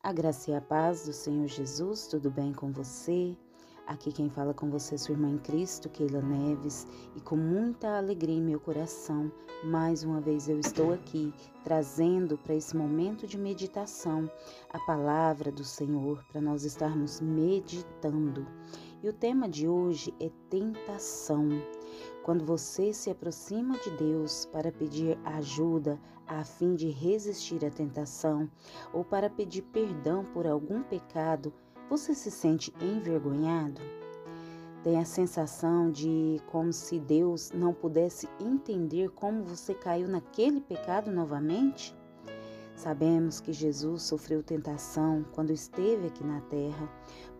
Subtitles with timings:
[0.00, 3.36] A graça e a paz do Senhor Jesus, tudo bem com você?
[3.84, 6.86] Aqui quem fala com você é sua irmã em Cristo, Keila Neves,
[7.16, 9.30] e com muita alegria em meu coração,
[9.64, 11.34] mais uma vez eu estou aqui
[11.64, 14.30] trazendo para esse momento de meditação
[14.72, 18.46] a palavra do Senhor para nós estarmos meditando.
[19.00, 21.48] E o tema de hoje é tentação.
[22.24, 28.50] Quando você se aproxima de Deus para pedir ajuda a fim de resistir à tentação
[28.92, 31.54] ou para pedir perdão por algum pecado,
[31.88, 33.80] você se sente envergonhado?
[34.82, 41.10] Tem a sensação de como se Deus não pudesse entender como você caiu naquele pecado
[41.10, 41.96] novamente?
[42.78, 46.88] Sabemos que Jesus sofreu tentação quando esteve aqui na terra,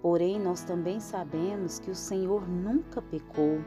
[0.02, 3.60] porém nós também sabemos que o Senhor nunca pecou.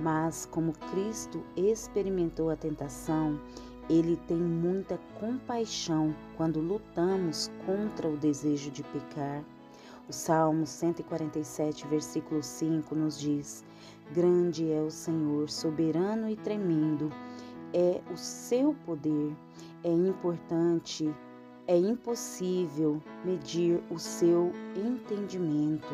[0.00, 3.40] Mas, como Cristo experimentou a tentação,
[3.88, 9.42] ele tem muita compaixão quando lutamos contra o desejo de pecar.
[10.08, 13.64] O Salmo 147, versículo 5 nos diz:
[14.14, 17.10] Grande é o Senhor, soberano e tremendo,
[17.74, 19.34] é o seu poder
[19.82, 21.14] é importante,
[21.66, 25.88] é impossível medir o seu entendimento.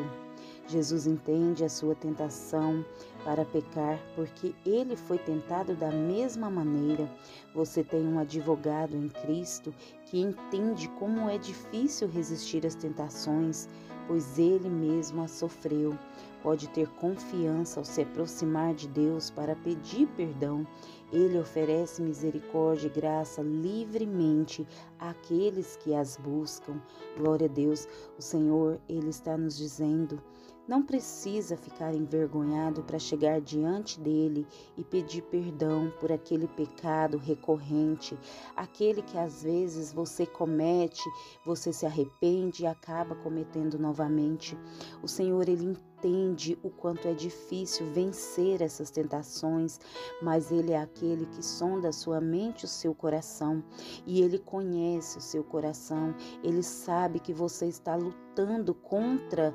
[0.67, 2.83] Jesus entende a sua tentação
[3.23, 7.09] para pecar, porque ele foi tentado da mesma maneira.
[7.55, 9.73] Você tem um advogado em Cristo
[10.05, 13.69] que entende como é difícil resistir às tentações,
[14.07, 15.97] pois ele mesmo a sofreu.
[16.43, 20.67] Pode ter confiança ao se aproximar de Deus para pedir perdão.
[21.11, 24.67] Ele oferece misericórdia e graça livremente
[24.99, 26.81] àqueles que as buscam.
[27.17, 27.87] Glória a Deus.
[28.17, 30.21] O Senhor, ele está nos dizendo:
[30.67, 34.45] não precisa ficar envergonhado para chegar diante dele
[34.77, 38.19] e pedir perdão por aquele pecado recorrente,
[38.53, 41.09] aquele que às vezes você comete,
[41.45, 44.57] você se arrepende e acaba cometendo novamente.
[45.01, 49.79] O Senhor, ele entende o quanto é difícil vencer essas tentações,
[50.21, 50.81] mas Ele é
[51.27, 53.63] que sonda sua mente e o seu coração
[54.05, 59.53] e Ele conhece o seu coração, Ele sabe que você está lutando contra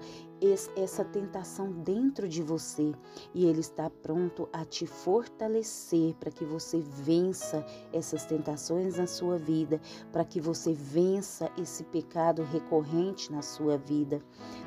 [0.77, 2.93] essa tentação dentro de você
[3.35, 9.39] e Ele está pronto a te fortalecer para que você vença essas tentações na sua
[9.39, 14.21] vida, para que você vença esse pecado recorrente na sua vida.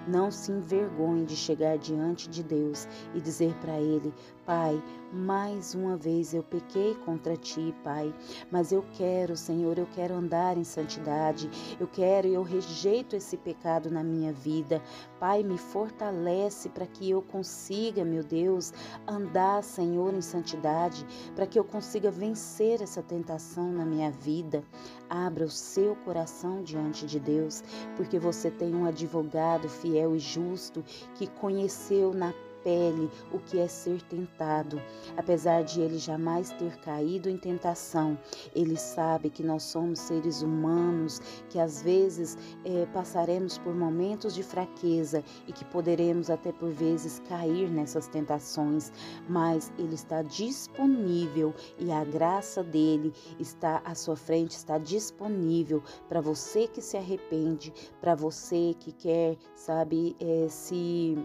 [0.08, 4.14] Não se envergonhe de chegar diante de Deus e dizer para Ele:
[4.46, 4.81] Pai,
[5.12, 8.14] mais uma vez eu pequei contra ti, Pai,
[8.52, 11.50] mas eu quero, Senhor, eu quero andar em santidade,
[11.80, 14.81] eu quero e eu rejeito esse pecado na minha vida.
[15.19, 18.74] Pai, me fortalece para que eu consiga, meu Deus,
[19.08, 21.06] andar, Senhor, em santidade,
[21.36, 24.64] para que eu consiga vencer essa tentação na minha vida.
[25.09, 27.64] Abra o seu coração diante de Deus,
[27.96, 30.84] porque você tem um advogado fiel e justo
[31.16, 32.34] que conheceu na
[32.66, 34.81] pele o que é ser tentado.
[35.16, 38.18] Apesar de ele jamais ter caído em tentação,
[38.56, 44.42] ele sabe que nós somos seres humanos, que às vezes é, passaremos por momentos de
[44.42, 48.92] fraqueza e que poderemos até por vezes cair nessas tentações,
[49.30, 56.20] mas ele está disponível e a graça dele está à sua frente, está disponível para
[56.20, 57.72] você que se arrepende,
[58.02, 61.18] para você que quer, sabe, é, se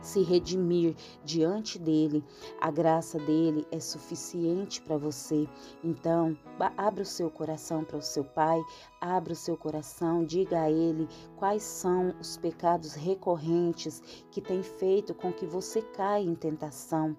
[0.00, 0.94] se redimir
[1.24, 2.24] diante dele.
[2.60, 5.48] A graça dele é suficiente para você.
[5.82, 6.36] Então,
[6.76, 8.60] abra o seu coração para o seu Pai,
[9.00, 15.14] abra o seu coração, diga a ele quais são os pecados recorrentes que têm feito
[15.14, 17.16] com que você caia em tentação.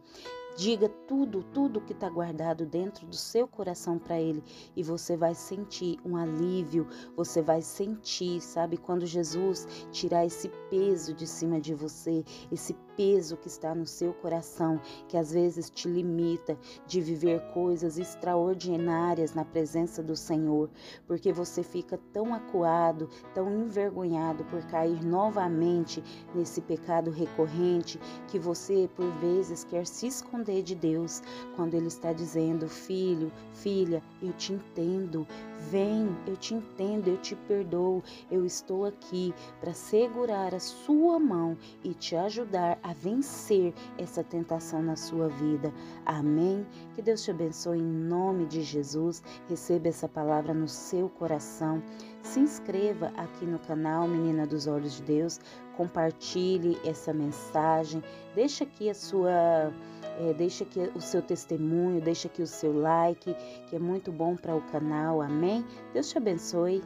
[0.59, 4.43] Diga tudo, tudo que está guardado dentro do seu coração para Ele
[4.75, 11.13] e você vai sentir um alívio, você vai sentir, sabe, quando Jesus tirar esse peso
[11.13, 14.77] de cima de você, esse peso que está no seu coração,
[15.07, 20.69] que às vezes te limita de viver coisas extraordinárias na presença do Senhor,
[21.07, 26.03] porque você fica tão acuado, tão envergonhado por cair novamente
[26.35, 27.97] nesse pecado recorrente
[28.27, 31.21] que você por vezes quer se esconder de Deus
[31.55, 35.25] quando Ele está dizendo: Filho, filha, eu te entendo,
[35.71, 41.57] vem, eu te entendo, eu te perdoo, eu estou aqui para segurar a sua mão
[41.81, 45.73] e te ajudar a vencer essa tentação na sua vida.
[46.05, 46.65] Amém?
[46.95, 49.23] Que Deus te abençoe em nome de Jesus.
[49.47, 51.81] Receba essa palavra no seu coração.
[52.21, 55.39] Se inscreva aqui no canal Menina dos Olhos de Deus,
[55.75, 58.03] compartilhe essa mensagem,
[58.35, 59.71] deixa aqui a sua
[60.19, 63.33] é, deixa aqui o seu testemunho, deixa aqui o seu like,
[63.67, 65.21] que é muito bom para o canal.
[65.21, 65.65] Amém?
[65.93, 66.83] Deus te abençoe.